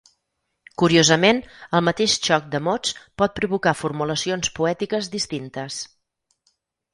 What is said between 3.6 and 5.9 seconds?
formulacions poètiques distintes.